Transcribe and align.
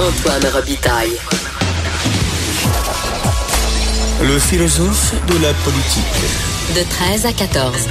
Antoine 0.00 0.46
Robitaille. 0.54 1.10
Le 4.22 4.38
philosophe 4.38 5.12
de 5.26 5.42
la 5.42 5.52
politique. 5.64 6.76
De 6.76 6.88
13 6.88 7.26
à 7.26 7.32
14. 7.32 7.88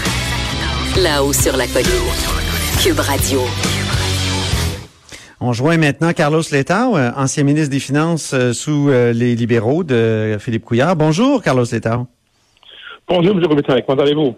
Là-haut 1.04 1.34
sur 1.34 1.58
la 1.58 1.68
colline. 1.68 1.90
Cube 2.82 3.00
Radio. 3.02 3.42
On 5.42 5.52
joint 5.52 5.76
maintenant 5.76 6.14
Carlos 6.14 6.44
Letao, 6.50 6.96
euh, 6.96 7.12
ancien 7.18 7.44
ministre 7.44 7.72
des 7.72 7.82
Finances 7.82 8.34
euh, 8.34 8.54
sous 8.54 8.90
euh, 8.90 9.12
les 9.12 9.36
libéraux 9.36 9.84
de 9.84 10.38
Philippe 10.40 10.64
Couillard. 10.64 10.96
Bonjour, 10.96 11.44
Carlos 11.44 11.66
Letao. 11.70 12.08
Bonjour, 13.10 13.36
M. 13.36 13.44
Robitaille. 13.46 13.84
Comment 13.86 14.02
allez-vous? 14.02 14.34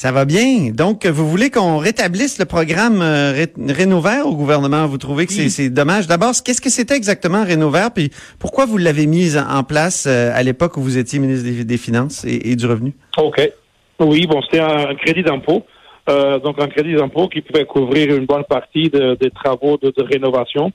Ça 0.00 0.12
va 0.12 0.24
bien. 0.24 0.70
Donc, 0.72 1.04
vous 1.04 1.28
voulez 1.28 1.50
qu'on 1.50 1.76
rétablisse 1.76 2.38
le 2.38 2.46
programme 2.46 3.02
euh, 3.02 3.44
Rénovert 3.68 4.26
au 4.26 4.34
gouvernement? 4.34 4.86
Vous 4.86 4.96
trouvez 4.96 5.26
que 5.26 5.32
c'est 5.34 5.68
dommage? 5.68 6.06
D'abord, 6.06 6.32
qu'est-ce 6.42 6.62
que 6.62 6.70
c'était 6.70 6.96
exactement 6.96 7.44
Rénovert? 7.44 7.90
Puis 7.94 8.08
pourquoi 8.38 8.64
vous 8.64 8.78
l'avez 8.78 9.04
mis 9.04 9.36
en 9.36 9.62
place 9.62 10.06
à 10.06 10.42
l'époque 10.42 10.78
où 10.78 10.80
vous 10.80 10.96
étiez 10.96 11.18
ministre 11.18 11.46
des, 11.64 11.76
Finances 11.76 12.24
et, 12.24 12.56
du 12.56 12.64
Revenu? 12.64 12.94
OK. 13.18 13.52
Oui, 13.98 14.26
bon, 14.26 14.40
c'était 14.40 14.60
un 14.60 14.94
crédit 14.94 15.22
d'impôt. 15.22 15.66
Euh, 16.08 16.38
donc 16.38 16.58
un 16.62 16.68
crédit 16.68 16.94
d'impôt 16.94 17.28
qui 17.28 17.42
pouvait 17.42 17.66
couvrir 17.66 18.16
une 18.16 18.24
bonne 18.24 18.44
partie 18.44 18.88
des 18.88 19.30
travaux 19.34 19.76
de, 19.76 19.92
rénovation. 20.02 20.72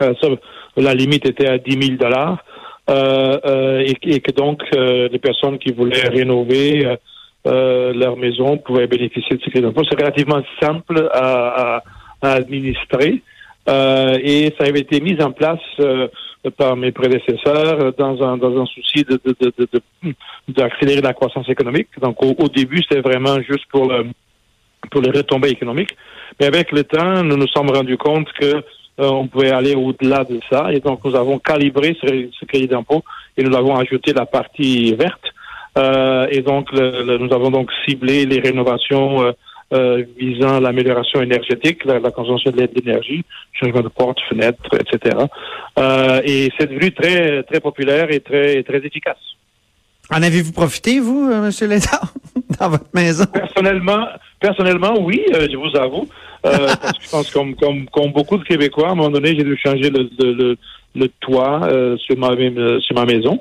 Euh, 0.00 0.14
la 0.78 0.94
limite 0.94 1.26
était 1.26 1.48
à 1.48 1.58
10 1.58 1.86
000 1.86 1.98
dollars. 1.98 2.42
Euh, 2.88 3.84
et, 3.84 4.20
que 4.20 4.32
donc 4.32 4.62
les 4.72 5.18
personnes 5.18 5.58
qui 5.58 5.70
voulaient 5.70 6.08
rénover 6.08 6.96
leur 7.48 8.16
maison 8.16 8.58
pouvaient 8.58 8.86
bénéficier 8.86 9.36
de 9.36 9.42
ce 9.42 9.50
crédit 9.50 9.66
d'impôt. 9.66 9.82
C'est 9.88 9.98
relativement 9.98 10.42
simple 10.60 11.08
à, 11.12 11.82
administrer 12.20 13.22
et 13.68 14.54
ça 14.58 14.64
avait 14.64 14.80
été 14.80 15.00
mis 15.00 15.20
en 15.22 15.30
place 15.30 15.60
par 16.56 16.76
mes 16.76 16.90
prédécesseurs 16.90 17.92
dans 17.96 18.22
un 18.22 18.36
dans 18.36 18.60
un 18.60 18.66
souci 18.66 19.04
de 19.04 19.20
d'accélérer 20.48 21.00
la 21.00 21.12
croissance 21.12 21.48
économique. 21.48 21.88
Donc 22.00 22.22
au, 22.22 22.48
début 22.48 22.82
c'était 22.88 23.02
vraiment 23.02 23.40
juste 23.40 23.66
pour 23.70 23.92
pour 24.90 25.00
les 25.00 25.10
retombées 25.10 25.50
économiques. 25.50 25.96
Mais 26.40 26.46
avec 26.46 26.72
le 26.72 26.84
temps, 26.84 27.22
nous 27.22 27.36
nous 27.36 27.48
sommes 27.48 27.70
rendus 27.70 27.96
compte 27.96 28.32
que 28.32 28.62
euh, 29.00 29.08
on 29.10 29.28
pouvait 29.28 29.50
aller 29.50 29.74
au-delà 29.74 30.24
de 30.24 30.40
ça. 30.50 30.72
Et 30.72 30.80
donc, 30.80 31.04
nous 31.04 31.14
avons 31.14 31.38
calibré 31.38 31.96
ce, 32.00 32.28
ce 32.38 32.44
crédit 32.46 32.66
d'impôt 32.66 33.02
et 33.36 33.44
nous 33.44 33.56
avons 33.56 33.76
ajouté 33.76 34.12
la 34.12 34.26
partie 34.26 34.94
verte. 34.94 35.24
Euh, 36.28 36.36
et 36.36 36.42
donc, 36.42 36.70
le, 36.72 37.18
nous 37.18 37.32
avons 37.32 37.50
donc 37.50 37.70
ciblé 37.86 38.26
les 38.26 38.40
rénovations 38.40 39.22
euh, 39.24 39.32
euh 39.74 40.02
visant 40.18 40.60
l'amélioration 40.60 41.20
énergétique, 41.20 41.84
la, 41.84 41.98
la 41.98 42.10
consommation 42.10 42.50
de 42.50 42.68
l'énergie, 42.74 43.22
changement 43.52 43.82
de 43.82 43.88
portes, 43.88 44.18
fenêtres, 44.28 44.74
etc. 44.74 45.16
Et 46.24 46.50
c'est 46.58 46.70
devenu 46.70 46.92
très 46.92 47.42
très 47.42 47.60
populaire 47.60 48.10
et 48.10 48.20
très 48.20 48.62
très 48.62 48.78
efficace. 48.78 49.18
En 50.10 50.22
avez-vous 50.22 50.52
profité, 50.52 51.00
vous, 51.00 51.30
M. 51.30 51.50
Létard, 51.68 52.14
dans 52.58 52.70
votre 52.70 52.88
maison? 52.94 53.26
Personnellement, 53.26 54.06
personnellement, 54.40 54.94
oui, 55.00 55.22
je 55.32 55.56
vous 55.56 55.76
avoue. 55.76 56.08
Euh, 56.46 56.68
parce 56.82 56.98
que 56.98 57.04
je 57.04 57.10
pense 57.10 57.30
comme, 57.30 57.54
comme, 57.56 57.86
comme 57.90 58.12
beaucoup 58.12 58.38
de 58.38 58.44
Québécois, 58.44 58.88
à 58.88 58.92
un 58.92 58.94
moment 58.94 59.10
donné, 59.10 59.36
j'ai 59.36 59.44
dû 59.44 59.58
changer 59.62 59.90
le, 59.90 60.08
le, 60.18 60.56
le, 60.94 61.08
toit 61.20 61.60
euh, 61.64 61.96
sur, 61.98 62.16
ma, 62.16 62.30
sur 62.80 62.94
ma 62.94 63.04
maison. 63.04 63.40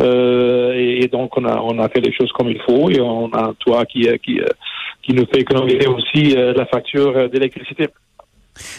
Et, 0.00 1.04
et, 1.04 1.08
donc, 1.08 1.36
on 1.36 1.44
a, 1.44 1.60
on 1.60 1.78
a 1.78 1.88
fait 1.88 2.00
les 2.00 2.12
choses 2.12 2.30
comme 2.32 2.48
il 2.48 2.60
faut 2.62 2.90
et 2.90 3.00
on 3.00 3.30
a 3.32 3.48
un 3.48 3.54
toit 3.54 3.84
qui, 3.84 4.08
qui, 4.24 4.40
qui 5.02 5.12
nous 5.12 5.26
fait 5.26 5.40
économiser 5.40 5.86
aussi 5.86 6.34
la 6.34 6.66
facture 6.66 7.28
d'électricité. 7.30 7.88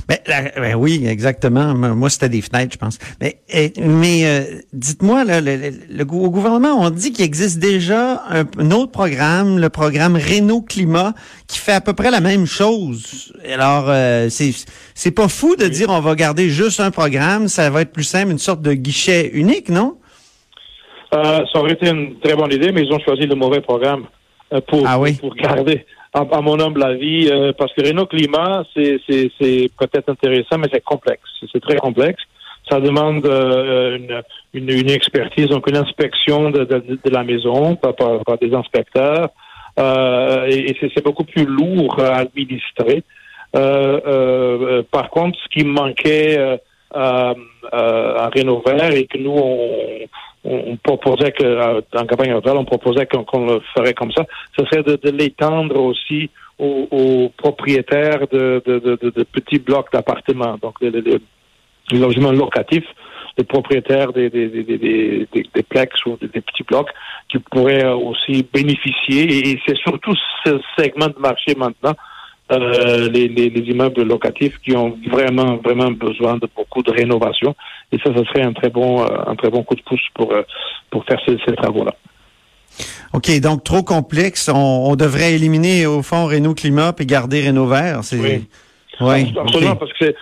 Mais, 0.07 0.22
ben 0.56 0.75
oui, 0.75 1.06
exactement. 1.07 1.74
Moi, 1.74 2.09
c'était 2.09 2.30
des 2.30 2.41
fenêtres, 2.41 2.74
je 2.74 2.78
pense. 2.78 2.97
Mais, 3.22 3.40
eh, 3.50 3.72
mais 3.81 4.25
euh, 4.25 4.59
dites-moi, 4.74 5.24
le, 5.24 5.40
le, 5.90 6.03
au 6.03 6.30
gouvernement, 6.30 6.75
on 6.80 6.90
dit 6.90 7.12
qu'il 7.12 7.25
existe 7.25 7.59
déjà 7.59 8.24
un, 8.30 8.72
autre 8.72 8.91
programme, 8.91 9.59
le 9.59 9.69
programme 9.69 10.16
Renault 10.16 10.62
Climat, 10.62 11.13
qui 11.47 11.59
fait 11.59 11.74
à 11.74 11.81
peu 11.81 11.94
près 11.94 12.12
la 12.12 12.22
même 12.22 12.46
chose. 12.46 13.34
Alors, 13.51 13.86
euh, 13.88 14.28
c'est 14.30 14.51
c'est 14.94 15.12
pas 15.12 15.28
fou 15.28 15.56
de 15.56 15.68
dire 15.68 15.90
on 15.90 16.01
va 16.01 16.16
garder 16.16 16.50
juste 16.50 16.80
un 16.80 16.91
programme, 16.91 17.47
ça 17.47 17.69
va 17.69 17.81
être 17.81 17.91
plus 17.91 18.03
simple, 18.03 18.31
une 18.31 18.40
sorte 18.40 18.62
de 18.62 18.74
guichet 18.74 19.30
unique, 19.34 19.69
non? 19.69 19.97
Euh, 21.14 21.44
ça 21.52 21.59
aurait 21.59 21.74
été 21.74 21.90
une 21.90 22.20
très 22.20 22.36
bonne 22.36 22.52
idée, 22.52 22.72
mais 22.72 22.84
ils 22.84 22.94
ont 22.94 23.00
choisi 23.00 23.25
le 23.25 23.36
mauvais 23.36 23.62
programme 23.62 24.06
euh, 24.53 24.62
pour, 24.68 24.84
ah 24.86 24.97
pour 25.20 25.36
garder 25.36 25.86
à, 26.14 26.42
mon 26.42 26.59
humble 26.59 26.84
avis, 26.84 27.30
euh, 27.30 27.52
parce 27.58 27.74
que 27.74 27.86
Renault 27.86 28.08
Climat, 28.08 28.64
c'est 28.75 29.00
peut-être 29.78 30.09
intéressant, 30.09 30.58
mais 30.58 30.68
c'est 30.72 30.84
complexe. 30.84 31.22
C'est 31.52 31.62
très 31.62 31.78
complexe. 31.78 32.22
Ça 32.69 32.80
demande 32.80 33.25
euh, 33.25 33.98
une, 34.53 34.69
une, 34.69 34.90
expertise, 34.90 35.48
donc 35.48 35.68
une 35.68 35.78
inspection 35.78 36.52
de, 36.52 36.64
de, 36.66 37.00
de 37.03 37.09
la 37.09 37.24
maison 37.24 37.75
par, 37.75 37.96
par, 37.96 38.38
des 38.40 38.53
inspecteurs. 38.53 39.30
Euh, 39.80 40.46
et, 40.48 40.75
c'est 40.80 41.03
beaucoup 41.03 41.24
plus 41.24 41.46
lourd 41.46 42.00
à 42.00 42.18
administrer. 42.18 43.03
Euh, 43.56 44.84
par 44.92 45.09
contre, 45.09 45.38
ce 45.44 45.50
qui 45.50 45.66
manquait 45.66 46.59
à, 46.94 47.34
Vert 47.72 48.92
et 48.92 49.06
que 49.06 49.18
nous, 49.18 49.31
on, 49.31 50.08
on 50.44 50.78
proposait 50.78 51.32
que, 51.32 51.44
euh, 51.44 51.82
en 51.96 52.06
campagne 52.06 52.30
électorale, 52.30 52.60
on 52.60 52.66
proposait 52.66 53.06
qu'on 53.06 53.46
le 53.46 53.62
ferait 53.76 53.94
comme 53.94 54.12
ça, 54.12 54.26
ce 54.58 54.66
serait 54.66 54.84
de, 54.84 55.10
l'étendre 55.10 55.80
aussi 55.80 56.30
aux, 56.58 57.32
propriétaires 57.38 58.28
de, 58.32 58.62
de, 58.66 59.24
petits 59.24 59.60
blocs 59.60 59.92
d'appartements, 59.92 60.58
donc 60.62 60.76
les, 60.82 60.92
logements 61.92 62.32
locatifs, 62.32 62.88
les 63.38 63.44
propriétaires 63.44 64.12
des, 64.14 64.30
des, 64.30 64.48
des, 64.48 64.64
des, 64.78 65.28
des 65.34 65.64
plex 65.64 66.06
ou 66.06 66.18
des, 66.18 66.28
petits 66.28 66.64
blocs 66.64 66.90
qui 67.30 67.40
pourraient 67.40 67.88
aussi 67.88 68.46
bénéficier. 68.54 69.50
Et 69.50 69.60
c'est 69.66 69.78
surtout 69.78 70.14
ce 70.46 70.60
segment 70.78 71.08
de 71.08 71.20
marché 71.20 71.56
maintenant 71.56 71.96
euh, 72.52 73.10
les, 73.10 73.28
les, 73.28 73.62
immeubles 73.70 74.02
locatifs 74.02 74.58
qui 74.66 74.76
ont 74.76 74.98
vraiment 75.08 75.58
vraiment 75.58 75.92
besoin 75.92 76.38
de 76.38 76.48
beaucoup 76.56 76.82
de 76.82 76.90
rénovation 76.92 77.56
et 77.92 78.00
ça 78.00 78.12
ce 78.16 78.24
serait 78.26 78.42
un 78.42 78.54
très 78.54 78.70
bon 78.70 79.04
euh, 79.04 79.08
un 79.28 79.36
très 79.36 79.52
bon 79.52 79.62
coup 79.62 79.76
de 79.76 79.84
pouce 79.84 80.02
pour 80.16 80.34
euh, 80.34 80.42
pour 80.90 81.06
faire 81.06 81.20
ces, 81.28 81.38
ces 81.46 81.56
travaux 81.56 81.86
là. 81.86 81.94
OK, 83.14 83.40
donc 83.40 83.64
trop 83.64 83.84
complexe. 83.84 84.50
On, 84.54 84.96
devrait 84.96 85.34
éliminer 85.34 85.86
au 85.86 86.02
fond 86.02 86.26
Renault 86.26 86.56
Climat 86.56 86.94
et 87.00 87.06
garder 87.06 87.46
Renault 87.46 87.68
Vert. 87.68 88.02
Oui. 88.14 88.48
oui. 89.02 89.34
Absolument, 89.40 89.76
parce 89.76 89.94
que 89.94 90.14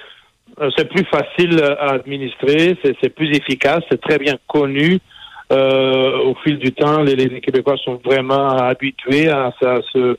c'est 0.75 0.89
plus 0.89 1.05
facile 1.05 1.61
à 1.61 1.93
administrer, 1.93 2.77
c'est 2.83 3.09
plus 3.09 3.35
efficace, 3.35 3.83
c'est 3.91 4.01
très 4.01 4.17
bien 4.17 4.35
connu. 4.47 4.99
au 5.51 6.35
fil 6.43 6.57
du 6.57 6.71
temps, 6.71 7.03
les, 7.03 7.15
les 7.15 7.41
Québécois 7.41 7.75
sont 7.83 7.99
vraiment 8.03 8.47
habitués 8.49 9.29
à, 9.29 9.47
à 9.47 9.79
ce 9.93 10.17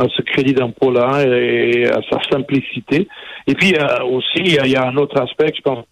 à 0.00 0.08
ce 0.08 0.22
crédit 0.22 0.54
d'impôt-là 0.54 1.22
et 1.26 1.86
à 1.86 2.00
sa 2.10 2.18
simplicité. 2.30 3.06
Et 3.46 3.54
puis 3.54 3.74
euh, 3.74 4.04
aussi, 4.04 4.38
il 4.38 4.66
y, 4.66 4.76
a 4.76 4.86
un 4.86 4.96
autre 4.96 5.20
aspect, 5.20 5.52
je 5.54 5.60
pense. 5.60 5.84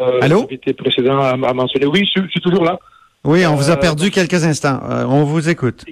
Euh, 0.00 0.20
Allô? 0.22 0.48
précédent 0.78 1.20
a, 1.20 1.36
mentionné. 1.36 1.86
Oui, 1.86 2.08
je, 2.14 2.22
suis 2.28 2.40
toujours 2.40 2.64
là. 2.64 2.78
Oui, 3.24 3.44
on 3.46 3.54
vous 3.54 3.70
a 3.70 3.74
euh, 3.74 3.76
perdu 3.76 4.10
quelques 4.10 4.44
instants. 4.44 4.80
Euh, 4.88 5.04
on 5.06 5.24
vous 5.24 5.48
écoute. 5.48 5.84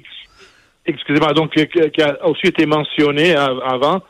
Excusez-moi, 0.87 1.33
donc, 1.33 1.53
qui 1.53 2.03
a 2.03 2.27
aussi 2.27 2.47
été 2.47 2.67
mentionné 2.67 3.35
avant, 3.35 4.01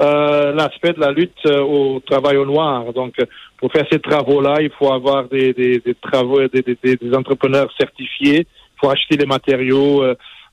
l'aspect 0.00 0.92
de 0.92 1.00
la 1.00 1.12
lutte 1.12 1.46
au 1.46 2.00
travail 2.04 2.36
au 2.36 2.44
noir. 2.44 2.92
Donc, 2.92 3.14
pour 3.58 3.70
faire 3.70 3.86
ces 3.90 4.00
travaux-là, 4.00 4.56
il 4.60 4.70
faut 4.70 4.92
avoir 4.92 5.28
des, 5.28 5.52
des, 5.52 5.78
des 5.78 5.94
travaux, 5.94 6.40
des, 6.48 6.76
des, 6.82 7.14
entrepreneurs 7.14 7.70
certifiés, 7.78 8.40
il 8.40 8.80
faut 8.80 8.90
acheter 8.90 9.16
les 9.16 9.26
matériaux, 9.26 10.02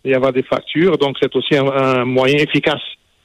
y 0.03 0.13
avoir 0.13 0.33
des 0.33 0.43
factures. 0.43 0.97
Donc, 0.97 1.17
c'est 1.21 1.35
aussi 1.35 1.55
un, 1.55 2.05
moyen 2.05 2.37
efficace 2.37 2.81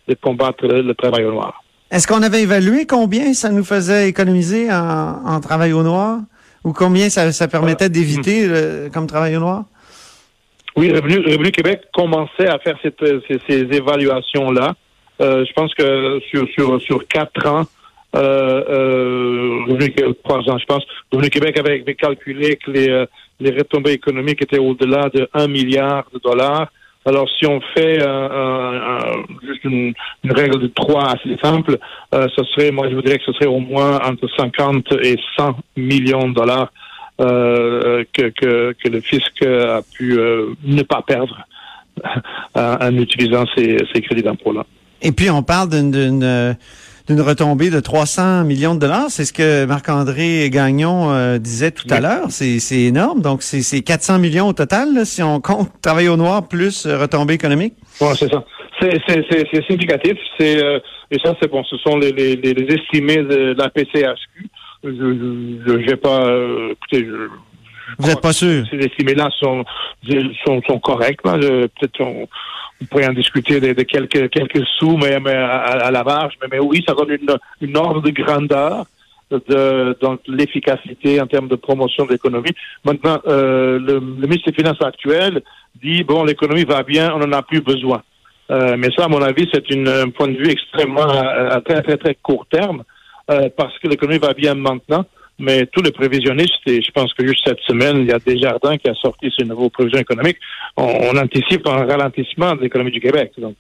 de 0.09 0.15
combattre 0.15 0.67
le, 0.67 0.95
travail 0.95 1.25
au 1.25 1.33
noir. 1.33 1.63
Est-ce 1.91 2.07
qu'on 2.07 2.23
avait 2.23 2.43
évalué 2.43 2.87
combien 2.87 3.33
ça 3.33 3.51
nous 3.51 3.65
faisait 3.65 4.09
économiser 4.09 4.69
en, 4.71 5.41
travail 5.41 5.73
au 5.73 5.83
noir? 5.83 6.19
Ou 6.65 6.73
combien 6.73 7.09
ça, 7.09 7.49
permettait 7.49 7.89
d'éviter 7.89 8.49
comme 8.93 9.07
travail 9.07 9.37
au 9.37 9.41
noir? 9.41 9.65
Oui, 10.77 10.93
Revenu, 10.93 11.51
Québec 11.53 11.83
commençait 11.95 12.49
à 12.49 12.59
faire 12.59 12.77
ces, 12.83 13.49
évaluations-là. 13.49 14.75
Euh, 15.23 15.45
je 15.47 15.53
pense 15.55 15.73
que 15.75 16.21
sur, 16.29 16.47
sur, 16.51 16.83
sur 16.83 17.09
quatre 17.09 17.47
ans, 17.47 17.65
euh, 18.15 19.65
Revenu 19.69 19.95
trois 20.23 20.41
ans, 20.51 20.59
je 20.59 20.67
pense. 20.67 20.85
Revenu 21.11 21.31
Québec 21.31 21.59
avait, 21.59 21.83
calculé 21.95 22.57
que 22.57 22.71
les, 22.71 23.07
les 23.41 23.51
retombées 23.51 23.93
économiques 23.93 24.43
étaient 24.43 24.59
au-delà 24.59 25.09
de 25.13 25.29
1 25.35 25.49
milliard 25.49 26.05
de 26.13 26.19
dollars. 26.19 26.69
Alors, 27.05 27.29
si 27.39 27.47
on 27.47 27.61
fait 27.77 28.01
juste 29.47 29.63
une, 29.63 29.95
règle 30.25 30.59
de 30.61 30.67
trois 30.67 31.13
assez 31.13 31.37
simple, 31.41 31.79
ce 32.13 32.45
serait, 32.45 32.73
moi, 32.73 32.89
je 32.91 32.97
voudrais 32.97 33.19
que 33.19 33.25
ce 33.25 33.33
serait 33.35 33.47
au 33.47 33.61
moins 33.61 34.01
entre 34.01 34.29
50 34.37 34.93
et 35.03 35.17
100 35.37 35.57
millions 35.77 36.29
de 36.29 36.35
dollars 36.35 36.73
que, 37.19 38.89
le 38.89 39.01
fisc 39.01 39.41
a 39.43 39.83
pu 39.95 40.19
ne 40.65 40.83
pas 40.83 41.03
perdre 41.03 41.47
en 42.57 42.97
utilisant 42.97 43.45
ces, 43.55 43.77
ces 43.95 44.01
crédits 44.01 44.23
d'impôt-là. 44.25 44.67
Et 45.01 45.13
puis, 45.13 45.31
on 45.31 45.45
parle 45.45 45.71
d'une 45.71 46.57
d'une 47.09 47.21
retombée 47.21 47.71
de 47.71 47.81
300 47.81 48.45
millions 48.45 48.75
de 48.75 48.81
dollars. 48.81 49.07
C'est 49.11 49.25
ce 49.25 49.33
que 49.33 49.65
Marc-André 49.65 50.51
Gagnon 50.51 51.13
euh, 51.13 51.39
disait 51.39 51.71
tout 51.71 51.87
à 51.91 52.01
l'heure. 52.01 52.31
C'est 52.31 52.81
énorme. 52.81 53.23
Donc, 53.23 53.43
c'est 53.43 53.83
400 53.83 54.19
millions 54.19 54.49
au 54.49 54.53
total, 54.53 55.07
si 55.07 55.23
on 55.23 55.41
compte 55.41 55.71
travail 55.83 56.09
au 56.09 56.17
noir 56.17 56.49
plus 56.49 56.87
euh, 56.87 56.99
retombée 56.99 57.35
économique. 57.35 57.75
Oui, 58.01 58.09
c'est 58.19 58.31
ça. 58.31 58.45
C'est 58.81 59.65
significatif. 59.67 60.19
C'est 60.39 60.63
euh, 60.63 60.79
et 61.11 61.19
ça, 61.25 61.35
c'est 61.41 61.51
bon. 61.51 61.63
Ce 61.65 61.77
sont 61.79 61.97
les, 61.97 62.13
les, 62.13 62.37
les, 62.37 62.75
estimés 62.75 63.23
de 63.23 63.55
la 63.57 63.71
PCHQ. 63.71 64.49
Je 64.83 65.73
vais 65.73 65.97
pas. 65.97 66.29
écoutez, 66.73 67.07
je, 67.07 67.29
vous 67.99 68.09
n'êtes 68.09 68.21
pas 68.21 68.33
sûr? 68.33 68.65
Ces 68.71 68.79
estimés-là 68.79 69.31
sont, 69.39 69.65
sont, 70.45 70.63
sont 70.67 70.79
corrects? 70.79 71.23
Peut-être 71.23 72.01
on, 72.01 72.29
on 72.81 72.85
pourrait 72.87 73.09
en 73.09 73.13
discuter 73.13 73.61
de, 73.61 73.83
quelques, 73.83 74.31
quelques 74.31 74.65
sous, 74.79 74.97
mais, 74.97 75.15
à, 75.15 75.91
la 75.91 76.05
marge. 76.05 76.35
Mais, 76.43 76.49
mais, 76.51 76.59
oui, 76.59 76.85
ça 76.87 76.95
donne 76.95 77.11
une, 77.11 77.37
une 77.61 77.77
ordre 77.77 78.03
de 78.03 78.11
grandeur 78.11 78.87
de 79.31 79.97
donc 80.01 80.21
l'efficacité 80.29 81.21
en 81.21 81.27
termes 81.27 81.49
de 81.49 81.57
promotion 81.57 82.07
de 82.07 82.13
l'économie. 82.13 82.53
Maintenant, 82.85 83.19
euh, 83.27 83.79
le, 83.79 84.01
ministre 84.01 84.51
des 84.51 84.57
Finances 84.57 84.81
actuel 84.81 85.43
dit 85.83 86.05
bon, 86.05 86.25
l'économie 86.25 86.65
va 86.65 86.83
bien, 86.83 87.13
on 87.15 87.19
n'en 87.19 87.33
a 87.33 87.43
plus 87.43 87.61
besoin. 87.61 88.03
Euh, 88.51 88.77
mais 88.79 88.89
ça, 88.97 89.07
à 89.07 89.09
mon 89.09 89.23
avis, 89.23 89.49
c'est 89.53 89.65
un 89.73 90.11
point 90.11 90.29
de 90.29 90.37
vue 90.37 90.51
extrêmement 90.51 91.09
à, 91.09 91.61
très 91.61 91.83
très 91.83 91.97
très 91.97 92.15
court 92.15 92.47
terme 92.49 92.85
euh, 93.31 93.49
parce 93.57 93.77
que 93.81 93.89
l'économie 93.89 94.21
va 94.21 94.33
bien 94.33 94.55
maintenant. 94.55 95.05
Mais 95.39 95.67
tous 95.67 95.83
les 95.83 95.93
prévisionnistes, 95.93 96.67
et 96.67 96.81
je 96.81 96.91
pense 96.93 97.13
que 97.13 97.27
juste 97.27 97.47
cette 97.47 97.61
semaine, 97.61 97.99
il 97.99 98.07
y 98.07 98.13
a 98.13 98.19
Desjardins 98.19 98.79
qui 98.79 98.89
a 98.89 98.95
sorti 98.95 99.31
ses 99.37 99.45
nouveaux 99.45 99.69
prévisions 99.69 100.01
économiques, 100.01 100.39
on, 100.77 101.17
anticipe 101.17 101.67
un 101.67 101.85
ralentissement 101.85 102.55
de 102.55 102.63
l'économie 102.63 102.91
du 102.91 103.01
Québec. 103.01 103.33
Donc, 103.37 103.57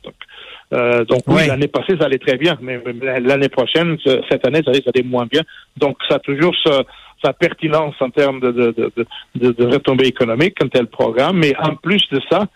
euh, 0.72 1.04
donc 1.04 1.20
oui, 1.26 1.46
l'année 1.46 1.68
passée, 1.68 1.94
ça 1.98 2.06
allait 2.06 2.18
très 2.18 2.36
bien, 2.36 2.56
mais 2.62 2.80
l'année 3.20 3.50
prochaine, 3.50 3.98
cette 4.30 4.46
année, 4.46 4.62
ça 4.64 4.70
allait, 4.70 5.02
moins 5.04 5.26
bien. 5.26 5.42
Donc, 5.76 5.98
ça 6.08 6.16
a 6.16 6.18
toujours 6.18 6.54
sa, 6.64 7.32
pertinence 7.32 7.94
en 8.00 8.10
termes 8.10 8.38
de, 8.38 8.52
de, 8.52 8.74
de, 8.76 9.06
de, 9.34 9.50
de 9.50 9.66
retombées 9.66 10.06
économiques, 10.06 10.62
un 10.62 10.68
tel 10.68 10.86
programme. 10.86 11.38
Mais 11.38 11.54
en 11.58 11.74
plus 11.74 12.02
de 12.12 12.20
ça, 12.30 12.46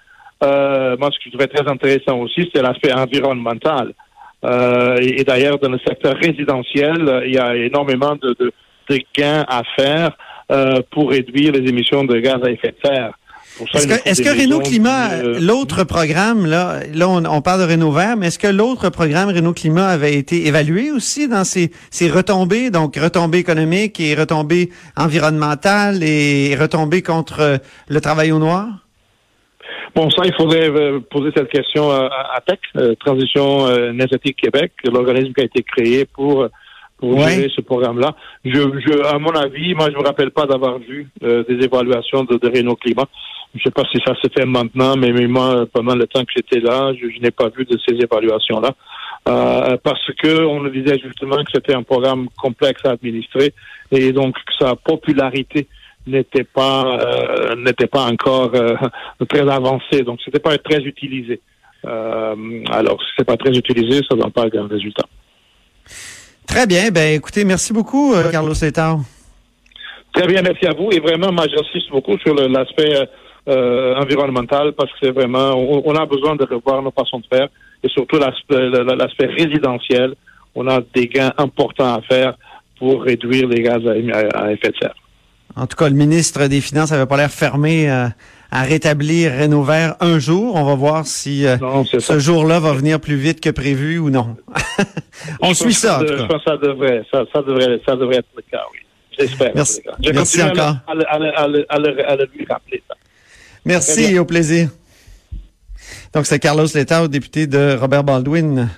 euh, 0.43 0.96
moi, 0.99 1.11
ce 1.12 1.19
que 1.19 1.25
je 1.26 1.31
trouvais 1.31 1.49
très 1.49 1.69
intéressant 1.69 2.19
aussi, 2.19 2.50
c'est 2.55 2.62
l'aspect 2.62 2.93
environnemental. 2.93 3.93
Euh, 4.44 4.96
et, 5.00 5.25
d'ailleurs, 5.25 5.58
dans 5.58 5.70
le 5.70 5.78
secteur 5.87 6.17
résidentiel, 6.17 7.22
il 7.26 7.34
y 7.34 7.38
a 7.38 7.56
énormément 7.56 8.17
de, 8.17 8.34
de 8.38 8.52
gains 9.17 9.45
à 9.49 9.63
faire 9.77 10.17
euh, 10.51 10.83
pour 10.91 11.11
réduire 11.11 11.53
les 11.53 11.69
émissions 11.69 12.03
de 12.03 12.19
gaz 12.19 12.43
à 12.43 12.51
effet 12.51 12.75
de 12.83 12.89
serre. 12.89 13.13
Est-ce 14.05 14.23
que, 14.23 14.31
Renault 14.31 14.61
Climat, 14.61 15.13
euh, 15.13 15.39
l'autre 15.41 15.85
programme, 15.85 16.45
là, 16.45 16.81
là 16.93 17.09
on, 17.09 17.41
parle 17.41 17.61
de 17.61 17.73
Renault 17.73 17.93
Vert, 17.93 18.17
mais 18.17 18.29
est-ce 18.29 18.39
que 18.39 18.49
l'autre 18.49 18.89
programme 18.91 19.29
Renault 19.29 19.53
Climat 19.53 19.87
avait 19.87 20.15
été 20.15 20.47
évalué 20.47 20.91
aussi 20.91 21.29
dans 21.29 21.45
ses, 21.45 21.71
retombées, 22.09 22.71
donc 22.71 22.97
retombées 22.97 23.39
économiques 23.39 24.01
et 24.01 24.15
retombées 24.17 24.71
environnementales 24.97 26.03
et 26.03 26.57
retombées 26.59 27.03
contre 27.03 27.41
euh, 27.41 27.59
le 27.89 28.01
travail 28.01 28.33
au 28.33 28.41
noir? 28.41 28.67
Bon, 29.95 30.11
ça, 30.11 30.23
il 30.25 30.35
faudrait 30.35 30.69
poser 31.11 31.31
cette 31.37 31.49
question 31.49 31.91
à, 31.91 32.09
à 32.35 32.41
TEC, 32.41 32.61
Transition 32.99 33.69
énergétique 33.91 34.37
Québec, 34.37 34.73
l'organisme 34.85 35.33
qui 35.33 35.43
a 35.43 35.45
été 35.45 35.63
créé 35.63 36.05
pour 36.07 36.49
pour 37.00 37.19
gérer 37.19 37.50
ce 37.55 37.62
programme-là. 37.62 38.14
Je, 38.44 38.50
je, 38.50 39.06
à 39.06 39.19
mon 39.19 39.31
avis, 39.31 39.75
moi, 39.75 39.88
je 39.91 39.97
me 39.97 40.05
rappelle 40.05 40.31
pas 40.31 40.47
d'avoir 40.47 40.79
vu 40.79 41.08
euh, 41.23 41.43
des 41.49 41.64
évaluations 41.64 42.25
de, 42.25 42.37
de 42.37 42.47
Renault 42.47 42.76
Climat. 42.76 43.06
Je 43.55 43.62
sais 43.64 43.70
pas 43.70 43.82
si 43.91 43.99
ça 44.06 44.14
se 44.23 44.29
fait 44.29 44.47
maintenant, 44.47 44.94
mais, 44.97 45.11
moi, 45.26 45.67
pendant 45.73 45.97
le 45.97 46.06
temps 46.06 46.23
que 46.25 46.32
j'étais 46.37 46.61
là, 46.61 46.93
je, 46.94 47.06
n'ai 47.20 47.32
pas 47.32 47.49
vu 47.49 47.64
de 47.64 47.76
ces 47.85 47.94
évaluations-là. 47.97 48.70
Euh, 49.29 49.76
parce 49.82 50.06
que 50.23 50.44
on 50.44 50.61
nous 50.61 50.70
disait 50.70 50.99
justement 50.99 51.37
que 51.44 51.50
c'était 51.52 51.75
un 51.75 51.82
programme 51.82 52.29
complexe 52.38 52.81
à 52.87 52.93
administrer 52.93 53.53
et 53.93 54.12
donc 54.12 54.35
que 54.35 54.64
sa 54.64 54.76
popularité 54.76 55.69
n'était 56.06 56.44
pas 56.44 56.99
euh, 57.00 57.55
n'était 57.56 57.87
pas 57.87 58.05
encore 58.06 58.50
euh, 58.55 58.76
très 59.29 59.46
avancée, 59.46 60.03
donc 60.03 60.20
c'était 60.25 60.38
pas 60.38 60.56
très 60.56 60.79
utilisé. 60.79 61.38
Euh, 61.87 62.35
alors, 62.70 63.00
si 63.03 63.08
c'est 63.19 63.26
pas 63.26 63.37
très 63.37 63.53
utilisé, 63.56 64.00
ça 64.08 64.17
donne 64.17 64.32
pas 64.32 64.44
un 64.44 64.49
grand 64.49 64.69
résultat. 64.69 65.05
Très 66.50 66.67
bien. 66.67 66.91
Ben, 66.91 67.14
écoutez, 67.14 67.44
merci 67.44 67.73
beaucoup, 67.73 68.12
euh, 68.12 68.29
Carlos 68.29 68.55
Letao. 68.61 69.02
Très 70.12 70.26
bien, 70.26 70.43
merci 70.43 70.67
à 70.67 70.73
vous. 70.73 70.91
Et 70.91 70.99
vraiment, 70.99 71.31
moi, 71.31 71.47
j'insiste 71.47 71.88
beaucoup 71.91 72.19
sur 72.19 72.35
l'aspect 72.35 72.97
euh, 72.97 73.05
euh, 73.49 73.94
environnemental 73.94 74.73
parce 74.73 74.91
que 74.91 74.97
c'est 75.00 75.12
vraiment, 75.12 75.55
on, 75.55 75.94
a 75.94 76.05
besoin 76.06 76.35
de 76.35 76.44
revoir 76.44 76.82
nos 76.82 76.91
façons 76.91 77.20
de 77.20 77.26
faire 77.32 77.47
et 77.85 77.88
surtout 77.88 78.19
l'aspect 78.19 79.26
résidentiel. 79.26 80.14
On 80.56 80.67
a 80.67 80.81
des 80.93 81.06
gains 81.06 81.32
importants 81.38 81.94
à 81.94 82.02
faire 82.02 82.35
pour 82.81 83.05
réduire 83.05 83.46
les 83.46 83.62
gaz 83.62 83.87
à, 83.87 84.53
effet 84.53 84.70
de 84.70 84.76
serre. 84.82 84.94
En 85.56 85.67
tout 85.67 85.76
cas, 85.76 85.88
le 85.88 85.94
ministre 85.94 86.47
des 86.47 86.61
Finances 86.61 86.91
n'avait 86.91 87.06
pas 87.06 87.17
l'air 87.17 87.31
fermé 87.31 87.88
à 88.50 88.62
rétablir 88.62 89.32
Renault 89.32 89.62
Vert 89.62 89.94
un 90.00 90.19
jour. 90.19 90.56
On 90.56 90.64
va 90.64 90.75
voir 90.75 91.06
si 91.06 91.47
euh, 91.47 91.56
ce 91.85 92.19
jour-là 92.19 92.58
va 92.58 92.73
venir 92.73 93.00
plus 93.00 93.17
vite 93.17 93.41
que 93.41 93.50
prévu 93.50 93.99
ou 93.99 94.11
non. 94.11 94.37
On 95.41 95.55
suit 95.55 95.75
ça, 95.75 96.00
Je 96.06 96.14
pense 96.26 96.43
que 96.43 96.50
ça 96.50 96.56
devrait, 96.56 97.02
ça, 97.11 97.25
devrait, 97.43 97.81
ça 97.87 97.97
devrait 97.97 98.17
être 98.17 98.29
le 98.37 98.43
cas, 98.50 98.62
oui. 98.73 98.81
J'espère. 99.19 99.52
Merci, 99.55 99.82
Merci 100.12 100.43
encore. 100.43 100.76
À, 100.87 100.94
le 100.94 102.26
lui 102.35 102.46
rappeler. 102.49 102.82
Merci, 103.64 104.19
au 104.19 104.25
plaisir. 104.25 104.70
Donc, 106.14 106.26
c'est 106.26 106.38
Carlos 106.38 106.67
Letao, 106.75 107.06
député 107.06 107.46
de 107.46 107.76
Robert 107.79 108.03
Baldwin. 108.03 108.69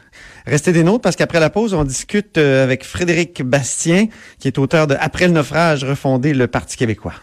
Restez 0.46 0.72
des 0.72 0.82
nôtres 0.82 1.02
parce 1.02 1.16
qu'après 1.16 1.40
la 1.40 1.50
pause, 1.50 1.74
on 1.74 1.84
discute 1.84 2.38
euh, 2.38 2.64
avec 2.64 2.84
Frédéric 2.84 3.42
Bastien, 3.42 4.06
qui 4.38 4.48
est 4.48 4.58
auteur 4.58 4.86
de 4.86 4.96
Après 4.98 5.26
le 5.26 5.32
naufrage, 5.32 5.84
refonder 5.84 6.34
le 6.34 6.46
Parti 6.46 6.76
québécois. 6.76 7.14